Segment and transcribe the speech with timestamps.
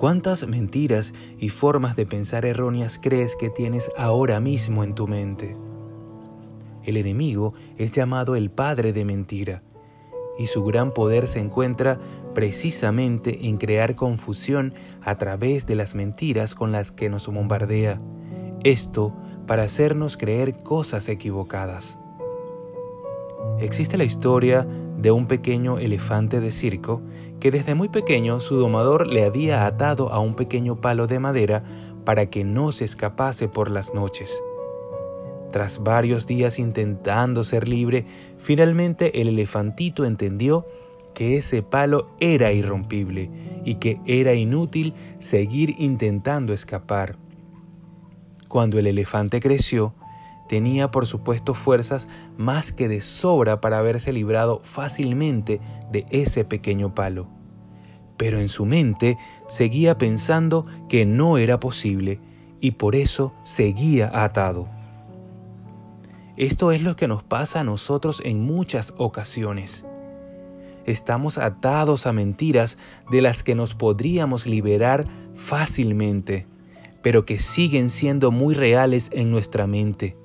[0.00, 5.58] ¿Cuántas mentiras y formas de pensar erróneas crees que tienes ahora mismo en tu mente?
[6.82, 9.62] El enemigo es llamado el padre de mentira,
[10.38, 11.98] y su gran poder se encuentra
[12.32, 14.72] precisamente en crear confusión
[15.02, 18.00] a través de las mentiras con las que nos bombardea.
[18.64, 19.14] Esto
[19.46, 21.98] para hacernos creer cosas equivocadas.
[23.58, 24.66] Existe la historia
[25.00, 27.00] de un pequeño elefante de circo
[27.40, 31.64] que desde muy pequeño su domador le había atado a un pequeño palo de madera
[32.04, 34.42] para que no se escapase por las noches.
[35.52, 38.06] Tras varios días intentando ser libre,
[38.38, 40.66] finalmente el elefantito entendió
[41.14, 43.30] que ese palo era irrompible
[43.64, 47.16] y que era inútil seguir intentando escapar.
[48.48, 49.94] Cuando el elefante creció,
[50.50, 55.60] tenía por supuesto fuerzas más que de sobra para haberse librado fácilmente
[55.92, 57.28] de ese pequeño palo.
[58.16, 62.18] Pero en su mente seguía pensando que no era posible
[62.60, 64.68] y por eso seguía atado.
[66.36, 69.86] Esto es lo que nos pasa a nosotros en muchas ocasiones.
[70.84, 72.76] Estamos atados a mentiras
[73.08, 76.48] de las que nos podríamos liberar fácilmente,
[77.02, 80.16] pero que siguen siendo muy reales en nuestra mente.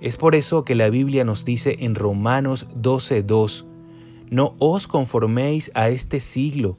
[0.00, 3.66] Es por eso que la Biblia nos dice en Romanos 12:2,
[4.30, 6.78] no os conforméis a este siglo,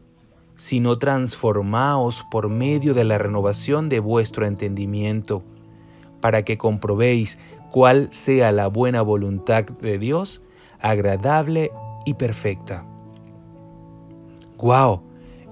[0.55, 5.43] sino transformaos por medio de la renovación de vuestro entendimiento,
[6.21, 7.39] para que comprobéis
[7.71, 10.41] cuál sea la buena voluntad de Dios,
[10.79, 11.71] agradable
[12.05, 12.85] y perfecta.
[14.57, 15.03] ¡Wow!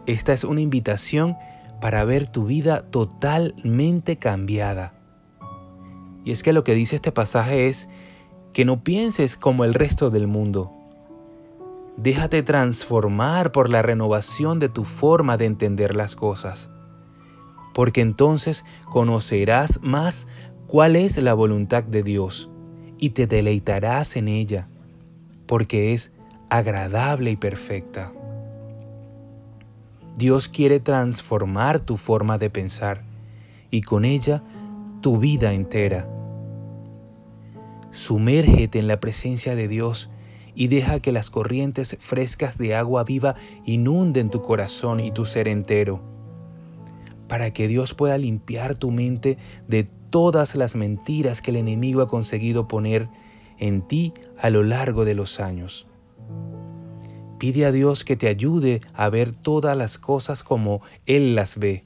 [0.06, 1.36] Esta es una invitación
[1.81, 5.03] para ver tu vida totalmente cambiada.
[6.24, 7.90] Y es que lo que dice este pasaje es
[8.54, 10.72] que no pienses como el resto del mundo.
[11.98, 16.70] Déjate transformar por la renovación de tu forma de entender las cosas,
[17.74, 20.28] porque entonces conocerás más
[20.68, 22.50] cuál es la voluntad de Dios
[22.97, 24.70] y te deleitarás en ella,
[25.46, 26.12] porque es
[26.50, 28.14] agradable y perfecta.
[30.16, 33.03] Dios quiere transformar tu forma de pensar
[33.72, 34.44] y con ella
[35.02, 36.12] tu vida entera.
[37.94, 40.09] Sumérgete en la presencia de Dios
[40.56, 45.48] y deja que las corrientes frescas de agua viva inunden tu corazón y tu ser
[45.48, 46.02] entero,
[47.28, 49.38] para que Dios pueda limpiar tu mente
[49.68, 53.09] de todas las mentiras que el enemigo ha conseguido poner
[53.59, 55.88] en ti a lo largo de los años.
[57.38, 61.86] Pide a Dios que te ayude a ver todas las cosas como Él las ve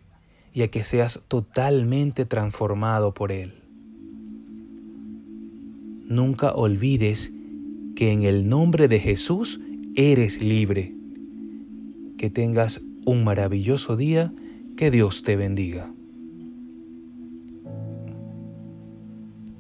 [0.53, 3.66] y a que seas totalmente transformado por Él.
[6.07, 7.33] Nunca olvides
[7.95, 9.59] que en el nombre de Jesús
[9.95, 10.95] eres libre.
[12.17, 14.33] Que tengas un maravilloso día,
[14.75, 15.93] que Dios te bendiga.